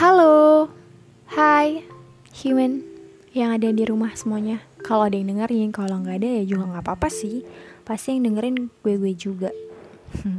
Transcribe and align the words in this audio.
Halo, 0.00 0.72
hai, 1.36 1.84
human 2.40 2.80
yang 3.36 3.52
ada 3.52 3.68
di 3.68 3.84
rumah 3.84 4.16
semuanya. 4.16 4.64
Kalau 4.80 5.04
ada 5.04 5.12
yang 5.12 5.36
dengerin, 5.36 5.76
kalau 5.76 6.00
nggak 6.00 6.24
ada 6.24 6.28
ya 6.40 6.42
juga 6.48 6.72
nggak 6.72 6.84
apa-apa 6.88 7.12
sih. 7.12 7.44
Pasti 7.84 8.16
yang 8.16 8.32
dengerin 8.32 8.72
gue-gue 8.80 9.12
juga. 9.12 9.52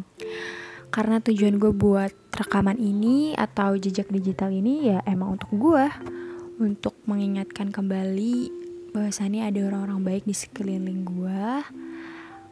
Karena 0.97 1.21
tujuan 1.21 1.61
gue 1.61 1.69
buat 1.77 2.09
rekaman 2.33 2.81
ini 2.81 3.37
atau 3.37 3.77
jejak 3.77 4.09
digital 4.09 4.49
ini 4.49 4.97
ya 4.97 5.05
emang 5.05 5.37
untuk 5.37 5.53
gue. 5.53 5.85
Untuk 6.57 6.97
mengingatkan 7.05 7.69
kembali 7.69 8.49
bahwasannya 8.97 9.45
ada 9.45 9.61
orang-orang 9.61 10.01
baik 10.01 10.23
di 10.25 10.33
sekeliling 10.33 11.05
gue. 11.05 11.45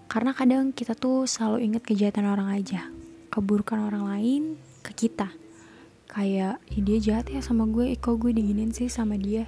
Karena 0.05 0.29
kadang 0.37 0.77
kita 0.77 0.93
tuh 0.93 1.25
selalu 1.25 1.73
ingat 1.73 1.89
kejahatan 1.89 2.29
orang 2.29 2.53
aja. 2.53 2.85
Keburukan 3.33 3.81
orang 3.81 4.05
lain 4.05 4.61
ke 4.85 4.93
kita 4.93 5.38
kayak 6.09 6.57
dia 6.73 6.97
jahat 6.97 7.29
ya 7.29 7.37
sama 7.45 7.69
gue 7.69 7.93
kok 7.93 8.17
gue 8.17 8.33
diginin 8.33 8.73
sih 8.73 8.89
sama 8.89 9.13
dia? 9.13 9.45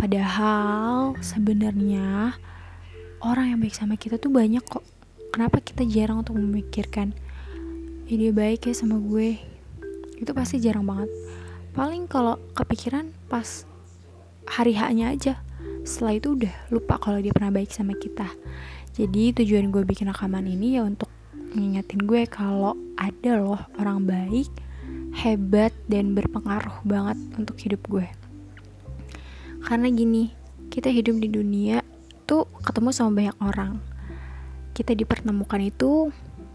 Padahal 0.00 1.12
sebenarnya 1.20 2.32
orang 3.20 3.52
yang 3.52 3.60
baik 3.60 3.76
sama 3.76 4.00
kita 4.00 4.16
tuh 4.16 4.32
banyak 4.32 4.64
kok. 4.64 4.80
Kenapa 5.32 5.60
kita 5.60 5.84
jarang 5.84 6.24
untuk 6.24 6.40
memikirkan 6.40 7.12
ya 8.08 8.14
dia 8.16 8.32
baik 8.32 8.64
ya 8.66 8.74
sama 8.74 8.96
gue? 9.04 9.36
Itu 10.16 10.32
pasti 10.32 10.64
jarang 10.64 10.88
banget. 10.88 11.12
Paling 11.76 12.08
kalau 12.08 12.40
kepikiran 12.56 13.12
pas 13.28 13.68
hari 14.48 14.72
haknya 14.72 15.12
aja. 15.12 15.34
Setelah 15.84 16.16
itu 16.16 16.28
udah 16.40 16.54
lupa 16.72 16.96
kalau 16.96 17.20
dia 17.20 17.36
pernah 17.36 17.52
baik 17.52 17.68
sama 17.68 17.92
kita. 17.92 18.32
Jadi 18.96 19.36
tujuan 19.44 19.68
gue 19.68 19.84
bikin 19.84 20.08
rekaman 20.08 20.48
ini 20.48 20.80
ya 20.80 20.88
untuk 20.88 21.08
ngingetin 21.52 22.08
gue 22.08 22.24
kalau 22.28 22.76
ada 22.96 23.40
loh 23.40 23.60
orang 23.76 24.08
baik 24.08 24.48
hebat 25.12 25.72
dan 25.86 26.16
berpengaruh 26.16 26.80
banget 26.82 27.18
untuk 27.36 27.56
hidup 27.60 27.84
gue. 27.88 28.08
Karena 29.62 29.88
gini 29.92 30.32
kita 30.72 30.88
hidup 30.88 31.20
di 31.20 31.28
dunia 31.28 31.84
tuh 32.24 32.48
ketemu 32.64 32.90
sama 32.90 33.10
banyak 33.20 33.36
orang. 33.44 33.72
Kita 34.72 34.96
dipertemukan 34.96 35.60
itu 35.60 36.08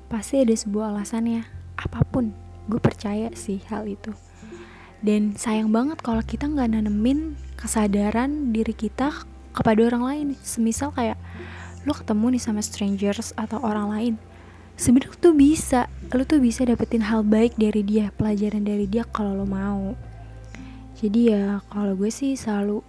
pasti 0.09 0.41
ada 0.41 0.53
sebuah 0.57 0.91
alasannya. 0.91 1.45
Apa 1.77 2.01
pun 2.03 2.33
gue 2.65 2.81
percaya 2.81 3.29
sih 3.37 3.61
hal 3.69 3.85
itu. 3.85 4.11
Dan 4.99 5.37
sayang 5.37 5.69
banget 5.69 6.01
kalau 6.01 6.25
kita 6.25 6.49
nggak 6.49 6.73
nanemin 6.73 7.37
kesadaran 7.55 8.49
diri 8.49 8.73
kita 8.73 9.13
kepada 9.53 9.85
orang 9.85 10.03
lain. 10.03 10.27
Semisal 10.41 10.89
kayak 10.91 11.17
lo 11.85 11.93
ketemu 11.93 12.35
nih 12.35 12.43
sama 12.43 12.61
strangers 12.65 13.31
atau 13.37 13.61
orang 13.61 13.87
lain. 13.93 14.13
Sebenarnya 14.77 15.17
tuh 15.17 15.33
bisa 15.33 15.86
lo 16.15 16.23
tuh 16.23 16.39
bisa 16.39 16.63
dapetin 16.63 17.03
hal 17.03 17.19
baik 17.19 17.59
dari 17.59 17.83
dia 17.83 18.15
pelajaran 18.15 18.63
dari 18.63 18.87
dia 18.87 19.03
kalau 19.11 19.35
lo 19.35 19.43
mau. 19.43 19.91
Jadi 20.95 21.35
ya 21.35 21.59
kalau 21.67 21.99
gue 21.99 22.07
sih 22.07 22.39
selalu 22.39 22.79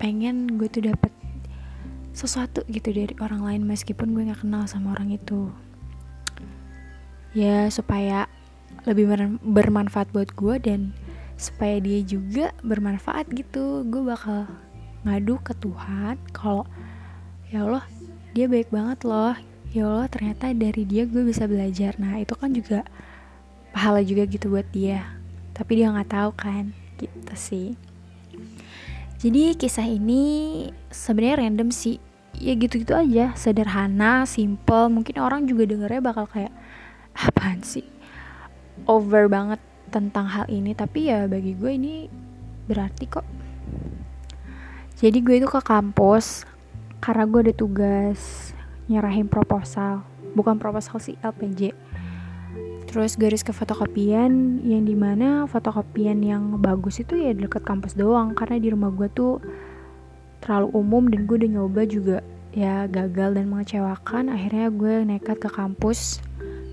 pengen 0.00 0.56
gue 0.56 0.64
tuh 0.72 0.88
dapet 0.88 1.12
sesuatu 2.16 2.64
gitu 2.72 2.88
dari 2.88 3.12
orang 3.20 3.44
lain 3.44 3.62
meskipun 3.68 4.16
gue 4.16 4.32
nggak 4.32 4.48
kenal 4.48 4.64
sama 4.64 4.96
orang 4.96 5.12
itu. 5.12 5.52
Ya 7.36 7.68
supaya 7.68 8.32
lebih 8.88 9.12
bermanfaat 9.44 10.08
buat 10.16 10.32
gue 10.32 10.56
dan 10.64 10.96
supaya 11.36 11.76
dia 11.84 12.00
juga 12.00 12.56
bermanfaat 12.64 13.28
gitu. 13.36 13.84
Gue 13.84 14.08
bakal 14.08 14.48
ngadu 15.04 15.36
ke 15.44 15.52
Tuhan 15.60 16.16
kalau 16.32 16.64
ya 17.52 17.68
Allah 17.68 17.84
dia 18.32 18.48
baik 18.48 18.72
banget 18.72 19.04
loh 19.04 19.36
ya 19.74 19.90
Allah 19.90 20.06
ternyata 20.06 20.54
dari 20.54 20.86
dia 20.86 21.02
gue 21.02 21.26
bisa 21.26 21.50
belajar. 21.50 21.98
Nah 21.98 22.22
itu 22.22 22.38
kan 22.38 22.54
juga 22.54 22.86
pahala 23.74 23.98
juga 24.06 24.22
gitu 24.30 24.54
buat 24.54 24.70
dia. 24.70 25.18
Tapi 25.50 25.82
dia 25.82 25.90
nggak 25.90 26.14
tahu 26.14 26.30
kan 26.38 26.70
gitu 26.94 27.34
sih. 27.34 27.68
Jadi 29.18 29.58
kisah 29.58 29.90
ini 29.90 30.22
sebenarnya 30.94 31.42
random 31.42 31.74
sih. 31.74 31.98
Ya 32.38 32.54
gitu-gitu 32.54 32.94
aja. 32.94 33.34
Sederhana 33.34 34.22
simple. 34.30 34.94
Mungkin 34.94 35.18
orang 35.18 35.50
juga 35.50 35.66
dengernya 35.66 35.98
bakal 35.98 36.30
kayak 36.30 36.54
apaan 37.18 37.66
sih? 37.66 37.86
Over 38.86 39.26
banget 39.26 39.58
tentang 39.90 40.30
hal 40.30 40.46
ini. 40.46 40.70
Tapi 40.70 41.10
ya 41.10 41.26
bagi 41.26 41.58
gue 41.58 41.72
ini 41.74 42.06
berarti 42.70 43.04
kok. 43.10 43.26
Jadi 45.02 45.18
gue 45.18 45.42
itu 45.42 45.50
ke 45.50 45.58
kampus 45.58 46.46
karena 47.02 47.26
gue 47.26 47.50
ada 47.50 47.54
tugas 47.58 48.54
nyerahin 48.90 49.30
proposal. 49.30 50.04
Bukan 50.34 50.58
proposal 50.58 50.98
sih 50.98 51.16
LPJ 51.22 51.74
terus 52.94 53.18
garis 53.18 53.42
ke 53.42 53.50
fotokopian 53.50 54.62
yang 54.62 54.86
di 54.86 54.94
mana 54.94 55.50
fotokopian 55.50 56.22
yang 56.22 56.62
bagus 56.62 57.02
itu 57.02 57.18
ya 57.18 57.34
deket 57.34 57.66
kampus 57.66 57.98
doang. 57.98 58.38
Karena 58.38 58.62
di 58.62 58.70
rumah 58.70 58.94
gue 58.94 59.10
tuh 59.10 59.42
terlalu 60.38 60.70
umum 60.78 61.02
dan 61.10 61.26
gue 61.26 61.42
udah 61.42 61.50
nyoba 61.58 61.82
juga. 61.90 62.22
Ya 62.54 62.86
gagal 62.86 63.34
dan 63.34 63.50
mengecewakan. 63.50 64.30
Akhirnya 64.30 64.70
gue 64.70 65.10
nekat 65.10 65.42
ke 65.42 65.50
kampus 65.50 66.22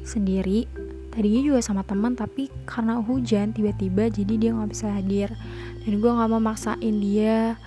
sendiri. 0.06 0.70
Tadinya 1.10 1.42
juga 1.42 1.60
sama 1.66 1.82
teman 1.82 2.14
tapi 2.14 2.54
karena 2.70 3.02
hujan 3.02 3.50
tiba-tiba 3.58 4.14
jadi 4.14 4.34
dia 4.38 4.50
nggak 4.54 4.78
bisa 4.78 4.94
hadir. 4.94 5.34
Dan 5.82 6.06
gue 6.06 6.12
nggak 6.22 6.30
mau 6.30 6.38
maksain 6.38 7.02
dia 7.02 7.58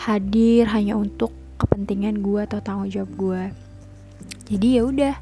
hadir 0.00 0.64
hanya 0.72 0.96
untuk 0.96 1.36
kepentingan 1.60 2.24
gue 2.24 2.40
atau 2.40 2.64
tanggung 2.64 2.88
jawab 2.88 3.12
gue 3.20 3.67
jadi 4.48 4.80
ya 4.80 4.82
udah 4.88 5.14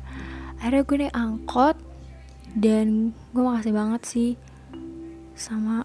akhirnya 0.63 0.83
gue 0.87 0.97
naik 1.03 1.15
angkot 1.19 1.77
dan 2.57 3.13
gue 3.35 3.43
makasih 3.43 3.75
banget 3.75 4.03
sih 4.07 4.31
sama 5.37 5.85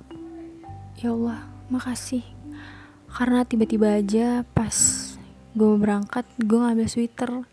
ya 1.02 1.12
Allah 1.12 1.50
makasih. 1.68 2.24
Karena 3.12 3.44
tiba-tiba 3.44 4.00
aja 4.00 4.48
pas 4.56 4.76
gue 5.52 5.72
berangkat 5.76 6.24
gue 6.40 6.56
ngambil 6.56 6.88
sweater. 6.88 7.44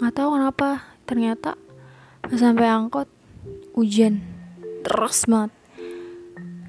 Nggak 0.00 0.14
tahu 0.14 0.28
kenapa 0.38 0.68
ternyata 1.04 1.58
pas 2.22 2.38
sampai 2.38 2.70
angkot 2.70 3.10
hujan 3.74 4.22
terus 4.86 5.26
banget. 5.28 5.52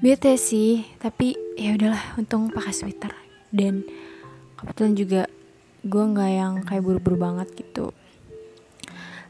Bete 0.02 0.34
sih 0.34 0.84
tapi 0.98 1.38
ya 1.56 1.78
udahlah 1.78 2.20
untung 2.20 2.50
pakai 2.50 2.74
sweater. 2.74 3.14
Dan 3.48 3.86
kebetulan 4.60 4.92
juga 4.98 5.22
gue 5.86 6.04
nggak 6.04 6.30
yang 6.34 6.54
kayak 6.66 6.84
buru-buru 6.84 7.16
banget 7.16 7.48
gitu 7.54 7.94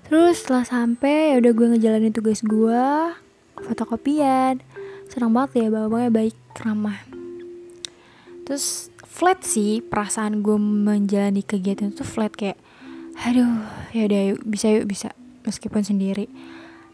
terus 0.08 0.41
setelah 0.41 0.64
sampai 0.64 1.36
ya 1.36 1.44
udah 1.44 1.52
gue 1.52 1.66
ngejalanin 1.76 2.12
tugas 2.16 2.41
gue 2.41 2.84
fotokopian. 3.64 4.60
Senang 5.08 5.32
banget 5.32 5.64
ya 5.64 5.69
bapaknya 5.72 6.10
baik 6.12 6.36
ramah. 6.60 6.98
Terus 8.44 8.92
flat 9.04 9.44
sih 9.44 9.84
perasaan 9.84 10.41
gue 10.44 10.56
menjalani 10.56 11.44
kegiatan 11.44 11.92
itu 11.92 12.04
flat. 12.04 12.32
Kayak 12.32 12.60
aduh 13.19 13.64
ya 13.92 14.08
udah 14.08 14.20
yuk 14.34 14.41
bisa 14.48 14.66
yuk 14.72 14.86
bisa. 14.88 15.12
Meskipun 15.44 15.84
sendiri. 15.84 16.28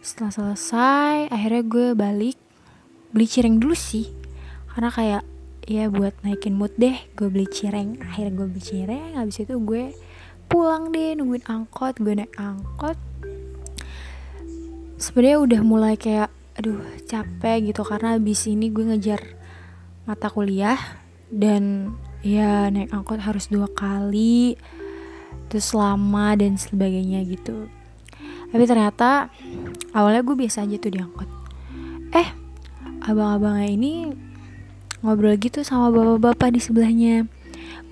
Setelah 0.04 0.30
selesai 0.30 1.32
akhirnya 1.32 1.62
gue 1.66 1.86
balik 1.94 2.38
beli 3.14 3.26
cireng 3.26 3.58
dulu 3.62 3.74
sih. 3.74 4.10
Karena 4.74 4.90
kayak 4.90 5.22
ya 5.64 5.88
buat 5.88 6.12
naikin 6.26 6.54
mood 6.54 6.74
deh 6.78 6.96
gue 7.14 7.28
beli 7.30 7.46
cireng. 7.50 7.98
Akhirnya 8.02 8.32
gue 8.34 8.46
beli 8.50 8.62
cireng 8.62 9.18
habis 9.18 9.42
itu 9.42 9.54
gue 9.58 9.94
pulang 10.54 10.94
deh 10.94 11.18
nungguin 11.18 11.42
angkot 11.50 11.98
gue 11.98 12.14
naik 12.14 12.30
angkot. 12.38 12.94
Sebenarnya 15.02 15.42
udah 15.42 15.60
mulai 15.66 15.98
kayak 15.98 16.30
aduh 16.54 16.78
capek 17.10 17.74
gitu. 17.74 17.82
Karena 17.82 18.14
abis 18.14 18.46
ini 18.46 18.70
gue 18.70 18.86
ngejar 18.86 19.18
mata 20.06 20.30
kuliah 20.30 20.78
dan 21.26 21.90
ya 22.22 22.70
naik 22.70 22.94
angkot 22.94 23.18
harus 23.18 23.50
dua 23.50 23.66
kali 23.66 24.54
terus 25.50 25.74
lama 25.74 26.38
dan 26.38 26.54
sebagainya 26.54 27.26
gitu. 27.26 27.66
Tapi 28.54 28.62
ternyata 28.70 29.34
awalnya 29.90 30.22
gue 30.22 30.38
biasa 30.38 30.62
aja 30.62 30.78
tuh 30.78 30.94
di 30.94 31.02
angkot. 31.02 31.26
Eh 32.14 32.30
abang-abangnya 33.02 33.74
ini 33.74 33.92
ngobrol 35.02 35.34
gitu 35.34 35.66
sama 35.66 35.90
bapak-bapak 35.90 36.54
di 36.54 36.60
sebelahnya 36.62 37.26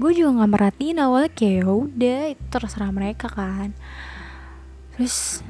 gue 0.01 0.11
juga 0.17 0.43
nggak 0.43 0.53
merhatiin 0.53 0.99
awalnya 1.03 1.31
kayak 1.31 1.63
ya 1.63 1.69
udah 1.69 2.21
itu 2.33 2.45
terserah 2.49 2.91
mereka 2.91 3.27
kan. 3.29 3.77
Terus 4.97 5.41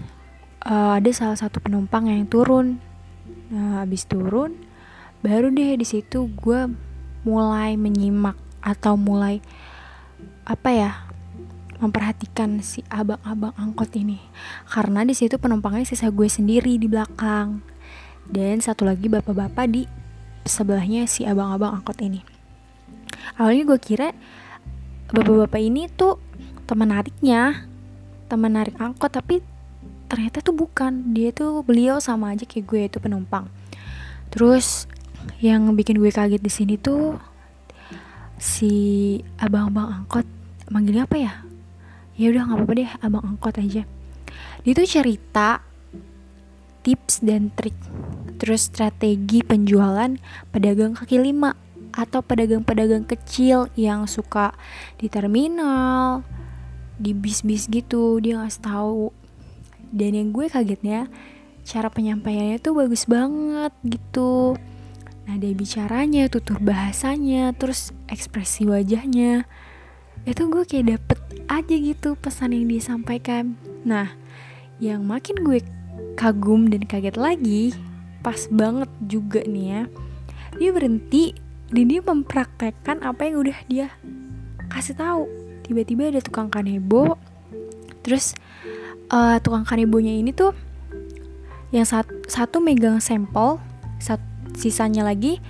uh, 0.66 0.98
ada 0.98 1.10
salah 1.14 1.38
satu 1.38 1.62
penumpang 1.62 2.10
yang 2.10 2.26
turun. 2.26 2.82
Nah 3.52 3.84
abis 3.84 4.08
turun 4.08 4.56
baru 5.22 5.54
deh 5.54 5.78
di 5.78 5.86
situ 5.86 6.26
gue 6.26 6.66
mulai 7.22 7.78
menyimak 7.78 8.34
atau 8.58 8.98
mulai 8.98 9.38
apa 10.42 10.70
ya 10.74 10.90
memperhatikan 11.78 12.62
si 12.62 12.82
abang-abang 12.90 13.54
angkot 13.58 13.94
ini. 13.94 14.18
Karena 14.66 15.02
di 15.02 15.14
situ 15.14 15.38
penumpangnya 15.38 15.86
sisa 15.86 16.10
gue 16.10 16.26
sendiri 16.30 16.78
di 16.78 16.86
belakang. 16.86 17.62
Dan 18.22 18.62
satu 18.62 18.86
lagi 18.86 19.10
bapak-bapak 19.10 19.66
di 19.66 19.82
sebelahnya 20.46 21.10
si 21.10 21.26
abang-abang 21.26 21.82
angkot 21.82 21.98
ini 22.02 22.31
awalnya 23.36 23.62
gue 23.74 23.78
kira 23.80 24.08
bapak-bapak 25.12 25.60
ini 25.60 25.88
tuh 25.92 26.16
teman 26.64 26.94
nariknya 26.94 27.68
teman 28.32 28.56
narik 28.56 28.72
angkot 28.80 29.12
tapi 29.12 29.44
ternyata 30.12 30.44
tuh 30.44 30.52
bukan. 30.52 31.16
Dia 31.16 31.32
tuh 31.32 31.64
beliau 31.64 31.96
sama 31.96 32.36
aja 32.36 32.44
kayak 32.44 32.64
gue 32.68 32.80
itu 32.88 32.98
penumpang. 33.00 33.48
Terus 34.28 34.84
yang 35.40 35.72
bikin 35.72 35.96
gue 35.96 36.12
kaget 36.12 36.44
di 36.44 36.52
sini 36.52 36.74
tuh 36.76 37.16
si 38.36 38.72
abang-abang 39.40 40.04
angkot. 40.04 40.28
Manggilnya 40.68 41.08
apa 41.08 41.16
ya? 41.16 41.32
Ya 42.16 42.28
udah 42.28 42.44
nggak 42.44 42.58
apa-apa 42.60 42.72
deh 42.76 42.90
abang 43.00 43.24
angkot 43.24 43.56
aja. 43.56 43.88
Dia 44.64 44.72
tuh 44.76 44.88
cerita 44.88 45.64
tips 46.84 47.24
dan 47.24 47.48
trik 47.54 47.76
terus 48.42 48.66
strategi 48.66 49.40
penjualan 49.46 50.18
pedagang 50.50 50.98
kaki 50.98 51.14
lima 51.22 51.54
atau 51.92 52.24
pedagang-pedagang 52.24 53.04
kecil 53.04 53.68
yang 53.76 54.08
suka 54.08 54.56
di 54.96 55.12
terminal 55.12 56.24
di 56.96 57.12
bis-bis 57.12 57.68
gitu 57.68 58.18
dia 58.18 58.40
ngasih 58.40 58.62
tahu. 58.64 59.04
Dan 59.92 60.16
yang 60.16 60.28
gue 60.32 60.48
kagetnya 60.48 61.12
cara 61.62 61.92
penyampaiannya 61.92 62.58
tuh 62.58 62.74
bagus 62.74 63.04
banget 63.04 63.72
gitu. 63.84 64.56
Nah 65.28 65.36
dia 65.38 65.52
bicaranya 65.52 66.26
tutur 66.32 66.58
bahasanya 66.58 67.52
terus 67.54 67.92
ekspresi 68.08 68.64
wajahnya. 68.64 69.44
Itu 70.24 70.48
gue 70.48 70.64
kayak 70.64 70.86
dapet 70.96 71.18
aja 71.52 71.76
gitu 71.76 72.16
pesan 72.16 72.56
yang 72.56 72.66
disampaikan 72.72 73.60
nah 73.84 74.08
yang 74.80 75.04
makin 75.04 75.36
gue 75.44 75.60
kagum 76.16 76.72
dan 76.72 76.88
kaget 76.88 77.16
lagi 77.20 77.62
pas 78.24 78.48
banget 78.48 78.88
juga 79.04 79.44
nih 79.44 79.66
ya 79.68 79.82
dia 80.56 80.70
berhenti 80.72 81.36
dan 81.72 81.84
dia 81.88 82.04
mempraktekkan 82.04 83.00
apa 83.00 83.24
yang 83.24 83.36
udah 83.40 83.58
dia 83.64 83.88
kasih 84.68 84.92
tahu. 84.96 85.24
Tiba-tiba 85.64 86.12
ada 86.12 86.20
tukang 86.20 86.52
kanebo. 86.52 87.16
Terus 88.04 88.36
uh, 89.08 89.40
tukang 89.40 89.64
kanebonya 89.64 90.12
ini 90.12 90.36
tuh 90.36 90.52
yang 91.72 91.88
sat 91.88 92.04
satu 92.28 92.60
megang 92.60 93.00
sampel 93.00 93.56
sat 93.96 94.20
sisanya 94.52 95.00
lagi 95.08 95.40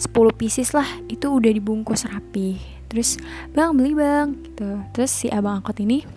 10 0.00 0.12
pieces 0.32 0.72
lah. 0.72 0.88
Itu 1.12 1.36
udah 1.36 1.52
dibungkus 1.52 2.08
rapi. 2.08 2.56
Terus 2.88 3.20
bang 3.52 3.76
beli 3.76 3.92
bang 3.92 4.32
gitu. 4.48 4.80
Terus 4.96 5.12
si 5.12 5.28
abang 5.28 5.60
angkot 5.60 5.76
ini 5.84 6.08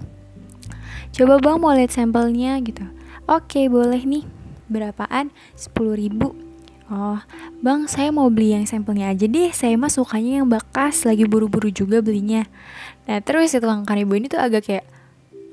coba 1.11 1.35
bang 1.43 1.57
mau 1.59 1.75
lihat 1.75 1.91
sampelnya 1.91 2.55
gitu. 2.63 2.87
Oke 3.27 3.67
boleh 3.67 3.99
nih. 4.07 4.23
Berapaan? 4.69 5.33
10 5.57 5.73
ribu 5.97 6.48
Oh, 6.89 7.21
bang, 7.61 7.85
saya 7.85 8.09
mau 8.09 8.33
beli 8.33 8.57
yang 8.57 8.65
sampelnya 8.65 9.13
aja 9.13 9.29
deh. 9.29 9.53
Saya 9.53 9.77
mah 9.77 9.93
sukanya 9.93 10.41
yang 10.41 10.49
bekas, 10.49 11.05
lagi 11.05 11.21
buru-buru 11.29 11.69
juga 11.69 12.01
belinya. 12.01 12.49
Nah, 13.05 13.21
terus 13.21 13.53
si 13.53 13.61
tukang 13.61 13.85
kanibo 13.85 14.17
ini 14.17 14.25
tuh 14.25 14.41
agak 14.41 14.65
kayak, 14.65 14.85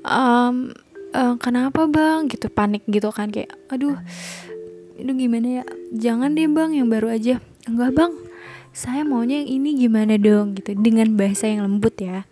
um, 0.01 0.73
uh, 1.13 1.37
kenapa 1.37 1.85
bang? 1.85 2.25
Gitu 2.25 2.49
panik 2.49 2.81
gitu 2.89 3.13
kan 3.13 3.29
kayak, 3.29 3.53
aduh, 3.69 4.01
itu 4.97 5.11
gimana 5.13 5.61
ya? 5.61 5.63
Jangan 5.93 6.33
deh 6.33 6.49
bang, 6.49 6.73
yang 6.73 6.89
baru 6.89 7.13
aja. 7.13 7.37
Enggak 7.69 7.93
bang, 7.93 8.13
saya 8.73 9.05
maunya 9.05 9.45
yang 9.45 9.61
ini 9.61 9.69
gimana 9.77 10.17
dong? 10.17 10.57
Gitu 10.57 10.73
dengan 10.73 11.13
bahasa 11.13 11.45
yang 11.45 11.69
lembut 11.69 12.01
ya. 12.01 12.25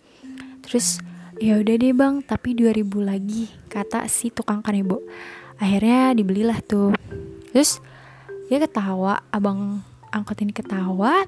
Terus 0.66 0.98
ya 1.38 1.62
udah 1.62 1.78
deh 1.78 1.94
bang, 1.94 2.26
tapi 2.26 2.58
2000 2.58 2.82
lagi 3.06 3.54
kata 3.70 4.10
si 4.10 4.34
tukang 4.34 4.66
kanibo. 4.66 4.98
Akhirnya 5.62 6.10
dibelilah 6.10 6.58
tuh. 6.58 6.90
Terus 7.54 7.78
dia 8.46 8.58
ketawa 8.62 9.22
abang 9.34 9.82
angkot 10.14 10.38
ini 10.42 10.54
ketawa. 10.54 11.26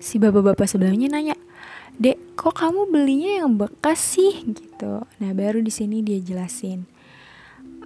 Si 0.00 0.20
bapak-bapak 0.20 0.68
sebelahnya 0.68 1.08
nanya 1.08 1.36
dek 1.94 2.34
kok 2.34 2.58
kamu 2.58 2.90
belinya 2.90 3.44
yang 3.44 3.56
bekas 3.56 4.18
sih? 4.18 4.44
Gitu. 4.44 5.04
Nah 5.04 5.30
baru 5.32 5.62
di 5.62 5.70
sini 5.70 6.02
dia 6.02 6.18
jelasin 6.20 6.94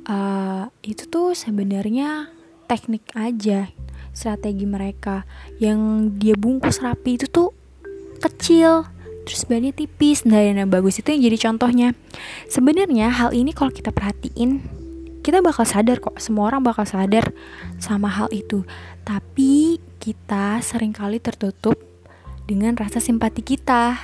uh, 0.09 0.65
itu 0.81 1.05
tuh 1.07 1.37
sebenarnya 1.37 2.33
teknik 2.67 3.05
aja 3.15 3.71
strategi 4.17 4.65
mereka. 4.65 5.29
Yang 5.61 5.81
dia 6.19 6.35
bungkus 6.35 6.83
rapi 6.83 7.21
itu 7.21 7.29
tuh 7.29 7.53
kecil 8.19 8.89
terus 9.29 9.45
bannya 9.45 9.71
tipis. 9.77 10.25
Nah 10.25 10.41
yang 10.41 10.73
bagus. 10.73 10.99
Itu 10.99 11.13
yang 11.13 11.23
jadi 11.29 11.39
contohnya. 11.39 11.89
Sebenarnya 12.49 13.13
hal 13.13 13.37
ini 13.37 13.53
kalau 13.53 13.71
kita 13.71 13.93
perhatiin 13.93 14.78
kita 15.29 15.45
bakal 15.45 15.69
sadar 15.69 16.01
kok. 16.01 16.17
Semua 16.17 16.49
orang 16.49 16.65
bakal 16.65 16.89
sadar 16.89 17.37
sama 17.77 18.09
hal 18.09 18.33
itu. 18.33 18.65
Tapi 19.05 19.77
kita 20.01 20.57
sering 20.65 20.97
kali 20.97 21.21
tertutup 21.21 21.77
dengan 22.49 22.73
rasa 22.73 22.97
simpati 22.97 23.45
kita 23.45 24.01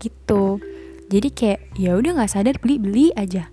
gitu. 0.00 0.64
Jadi 1.12 1.28
kayak 1.28 1.76
ya 1.76 1.92
udah 1.92 2.16
nggak 2.16 2.32
sadar 2.32 2.56
beli 2.56 2.80
beli 2.80 3.06
aja. 3.12 3.52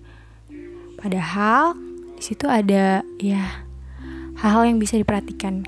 Padahal 0.96 1.76
di 2.16 2.24
situ 2.24 2.48
ada 2.48 3.04
ya 3.20 3.68
hal-hal 4.40 4.72
yang 4.72 4.80
bisa 4.80 4.96
diperhatikan. 4.96 5.68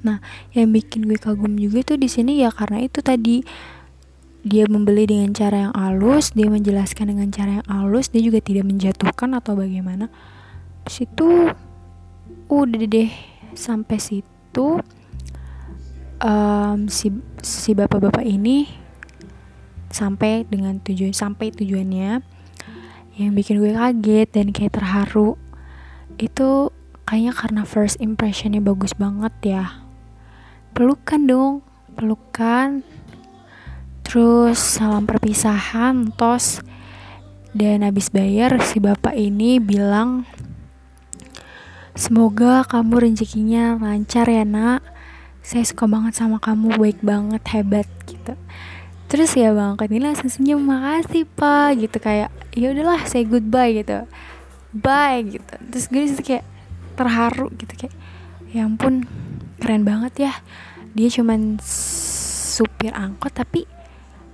Nah 0.00 0.24
yang 0.56 0.72
bikin 0.72 1.04
gue 1.04 1.20
kagum 1.20 1.60
juga 1.60 1.84
tuh 1.84 2.00
di 2.00 2.08
sini 2.08 2.40
ya 2.40 2.48
karena 2.48 2.80
itu 2.80 3.04
tadi. 3.04 3.44
Dia 4.48 4.64
membeli 4.64 5.04
dengan 5.04 5.34
cara 5.34 5.68
yang 5.68 5.74
halus, 5.76 6.32
dia 6.32 6.48
menjelaskan 6.48 7.10
dengan 7.12 7.28
cara 7.28 7.60
yang 7.60 7.68
halus, 7.68 8.08
dia 8.08 8.22
juga 8.22 8.40
tidak 8.40 8.64
menjatuhkan 8.70 9.34
atau 9.34 9.58
bagaimana 9.58 10.08
situ 10.90 11.52
udah 12.48 12.84
deh 12.88 13.12
sampai 13.52 13.96
situ 14.00 14.80
um, 16.22 16.78
si 16.90 17.12
si 17.42 17.70
bapak-bapak 17.76 18.24
ini 18.26 18.68
sampai 19.88 20.44
dengan 20.46 20.78
tujuan 20.82 21.14
sampai 21.14 21.50
tujuannya. 21.54 22.22
Yang 23.18 23.30
bikin 23.34 23.58
gue 23.58 23.74
kaget 23.74 24.28
dan 24.30 24.46
kayak 24.54 24.78
terharu 24.78 25.34
itu 26.22 26.70
kayaknya 27.02 27.32
karena 27.34 27.62
first 27.66 27.98
impressionnya 27.98 28.62
bagus 28.62 28.94
banget 28.94 29.34
ya. 29.42 29.64
Pelukan 30.70 31.26
dong 31.26 31.54
pelukan. 31.98 32.86
Terus 34.06 34.56
salam 34.56 35.04
perpisahan 35.04 36.14
tos. 36.14 36.62
Dan 37.50 37.82
habis 37.82 38.12
bayar 38.12 38.60
si 38.62 38.78
bapak 38.78 39.18
ini 39.18 39.58
bilang 39.58 40.28
Semoga 41.98 42.62
kamu 42.62 43.10
rezekinya 43.10 43.74
lancar 43.74 44.30
ya 44.30 44.46
nak. 44.46 44.86
Saya 45.42 45.66
suka 45.66 45.90
banget 45.90 46.14
sama 46.14 46.38
kamu 46.38 46.78
Baik 46.78 47.02
banget, 47.02 47.42
hebat 47.50 47.90
gitu. 48.06 48.38
Terus 49.10 49.34
ya 49.34 49.50
bang 49.50 49.74
ini 49.90 50.06
langsung 50.06 50.30
senyum 50.30 50.62
Makasih 50.62 51.26
pak 51.26 51.80
gitu 51.82 51.98
Kayak 51.98 52.30
ya 52.54 52.70
udahlah 52.70 53.02
say 53.02 53.26
goodbye 53.26 53.82
gitu. 53.82 54.06
Bye 54.70 55.26
gitu. 55.26 55.54
Terus 55.74 55.84
gue 55.90 56.00
di 56.06 56.08
situ 56.14 56.22
kayak 56.22 56.46
terharu 56.94 57.50
gitu 57.58 57.74
Kayak 57.74 57.94
ya 58.54 58.62
ampun 58.62 59.02
keren 59.58 59.82
banget 59.82 60.30
ya. 60.30 60.32
Dia 60.94 61.10
cuman 61.10 61.58
supir 61.58 62.94
angkot 62.94 63.34
Tapi 63.34 63.66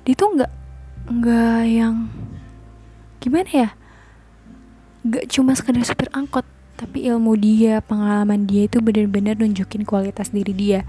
dia 0.04 0.12
tuh 0.12 0.36
nggak 0.36 0.52
nggak 1.16 1.62
yang 1.64 2.12
gimana 3.24 3.48
ya? 3.48 3.68
Gak 5.08 5.32
cuma 5.32 5.56
sekedar 5.56 5.80
supir 5.80 6.12
angkot 6.12 6.44
tapi 6.84 7.08
ilmu 7.08 7.32
dia, 7.40 7.80
pengalaman 7.80 8.44
dia 8.44 8.68
itu 8.68 8.76
benar-benar 8.84 9.40
nunjukin 9.40 9.88
kualitas 9.88 10.28
diri 10.28 10.52
dia. 10.52 10.84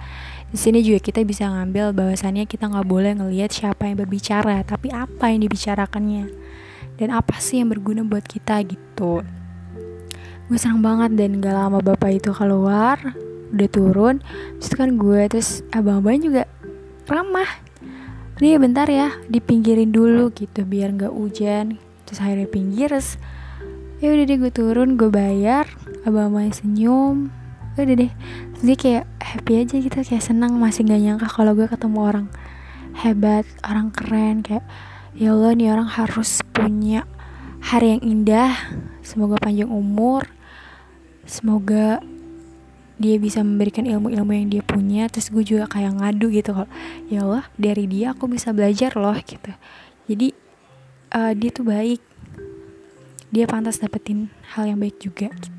Di 0.51 0.59
sini 0.59 0.83
juga 0.83 0.99
kita 0.99 1.23
bisa 1.23 1.47
ngambil 1.47 1.95
bahwasannya 1.95 2.43
kita 2.51 2.67
nggak 2.67 2.83
boleh 2.83 3.15
ngelihat 3.15 3.55
siapa 3.55 3.87
yang 3.87 4.03
berbicara, 4.03 4.59
tapi 4.67 4.91
apa 4.91 5.31
yang 5.31 5.47
dibicarakannya 5.47 6.27
dan 6.99 7.15
apa 7.15 7.39
sih 7.39 7.63
yang 7.63 7.71
berguna 7.71 8.03
buat 8.03 8.27
kita 8.27 8.59
gitu. 8.67 9.23
Gue 10.51 10.57
senang 10.59 10.83
banget 10.83 11.15
dan 11.15 11.39
gak 11.39 11.55
lama 11.55 11.79
bapak 11.79 12.19
itu 12.19 12.35
keluar, 12.35 12.99
udah 13.55 13.69
turun, 13.71 14.19
terus 14.59 14.75
kan 14.75 14.99
gue 14.99 15.31
terus 15.31 15.63
abang-abang 15.71 16.19
juga 16.19 16.43
ramah. 17.07 17.47
Nih 18.43 18.59
bentar 18.59 18.91
ya, 18.91 19.15
dipinggirin 19.31 19.95
dulu 19.95 20.27
gitu 20.35 20.67
biar 20.67 20.91
nggak 20.91 21.15
hujan. 21.15 21.79
Terus 22.03 22.19
akhirnya 22.19 22.51
pinggir, 22.51 22.91
terus 22.91 23.15
ya 24.03 24.11
udah 24.11 24.25
deh 24.27 24.37
gue 24.37 24.51
turun 24.51 24.99
gue 24.99 25.07
bayar 25.07 25.65
abang 26.05 26.29
abang 26.29 26.53
senyum 26.53 27.33
udah 27.75 27.95
deh. 27.97 28.11
Dia 28.63 28.75
kayak 28.79 29.05
happy 29.19 29.53
aja 29.67 29.75
gitu 29.81 29.97
kayak 29.99 30.23
senang 30.23 30.55
masih 30.55 30.87
gak 30.87 31.01
nyangka 31.01 31.27
kalau 31.27 31.51
gue 31.57 31.67
ketemu 31.67 31.99
orang 31.99 32.27
hebat 32.95 33.43
orang 33.67 33.91
keren 33.91 34.39
kayak 34.39 34.63
ya 35.11 35.35
Allah 35.35 35.51
nih 35.51 35.75
orang 35.75 35.89
harus 35.91 36.39
punya 36.55 37.03
hari 37.59 37.99
yang 37.99 38.03
indah 38.07 38.55
semoga 39.03 39.35
panjang 39.43 39.67
umur 39.67 40.23
semoga 41.27 41.99
dia 42.95 43.19
bisa 43.19 43.43
memberikan 43.43 43.83
ilmu-ilmu 43.83 44.31
yang 44.31 44.47
dia 44.47 44.63
punya. 44.63 45.11
Terus 45.11 45.27
gue 45.27 45.43
juga 45.43 45.67
kayak 45.67 45.99
ngadu 45.99 46.31
gitu 46.31 46.55
kalau 46.55 46.71
ya 47.11 47.27
Allah 47.27 47.43
dari 47.59 47.91
dia 47.91 48.15
aku 48.15 48.31
bisa 48.31 48.55
belajar 48.55 48.95
loh 48.95 49.19
gitu. 49.19 49.51
Jadi 50.07 50.31
uh, 51.11 51.35
dia 51.35 51.49
tuh 51.51 51.67
baik. 51.67 51.99
Dia 53.35 53.51
pantas 53.51 53.83
dapetin 53.83 54.31
hal 54.55 54.71
yang 54.71 54.79
baik 54.79 54.95
juga 55.03 55.27
gitu 55.27 55.54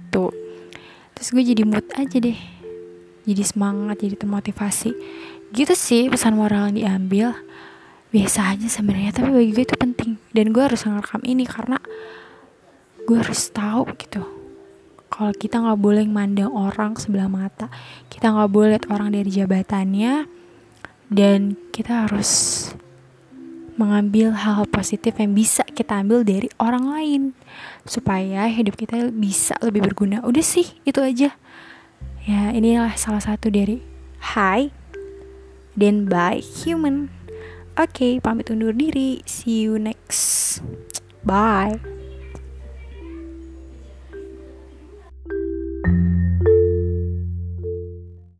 terus 1.16 1.28
gue 1.32 1.42
jadi 1.42 1.62
mood 1.64 1.86
aja 1.96 2.16
deh. 2.16 2.38
Jadi 3.26 3.42
semangat 3.42 4.00
jadi 4.00 4.16
termotivasi. 4.16 4.90
Gitu 5.50 5.74
sih 5.74 6.06
pesan 6.06 6.38
moral 6.38 6.70
yang 6.70 6.76
diambil. 6.76 7.34
Biasa 8.14 8.54
aja 8.54 8.68
sebenarnya 8.70 9.12
tapi 9.16 9.34
bagi 9.34 9.50
gue 9.52 9.64
itu 9.66 9.76
penting. 9.76 10.16
Dan 10.30 10.54
gue 10.54 10.62
harus 10.62 10.86
ngerekam 10.86 11.22
ini 11.26 11.44
karena 11.44 11.76
gue 13.04 13.16
harus 13.18 13.50
tahu 13.50 13.90
gitu. 13.98 14.22
Kalau 15.06 15.32
kita 15.32 15.62
nggak 15.62 15.80
boleh 15.80 16.04
mandang 16.06 16.50
orang 16.50 16.98
sebelah 16.98 17.30
mata 17.30 17.70
kita 18.10 18.32
nggak 18.32 18.50
boleh 18.50 18.68
lihat 18.74 18.88
orang 18.88 19.12
dari 19.12 19.28
jabatannya 19.28 20.24
dan 21.12 21.52
kita 21.68 22.08
harus 22.08 22.30
mengambil 23.76 24.32
hal-hal 24.32 24.64
positif 24.64 25.12
yang 25.20 25.36
bisa 25.36 25.65
kita 25.76 26.00
ambil 26.00 26.24
dari 26.24 26.48
orang 26.56 26.88
lain. 26.88 27.22
Supaya 27.84 28.48
hidup 28.48 28.80
kita 28.80 29.12
bisa 29.12 29.60
lebih 29.60 29.84
berguna. 29.84 30.24
Udah 30.24 30.42
sih 30.42 30.80
itu 30.88 31.04
aja. 31.04 31.36
Ya 32.24 32.50
inilah 32.50 32.96
salah 32.96 33.20
satu 33.20 33.52
dari 33.52 33.84
hi 34.34 34.72
dan 35.76 36.08
bye 36.08 36.40
human. 36.40 37.12
Oke 37.76 37.92
okay, 37.92 38.12
pamit 38.24 38.48
undur 38.48 38.72
diri. 38.72 39.20
See 39.28 39.68
you 39.68 39.76
next. 39.76 40.64
Bye 41.22 41.95